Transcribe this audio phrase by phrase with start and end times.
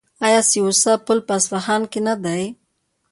[0.25, 2.43] آیا سي او سه پل په اصفهان کې نه دی؟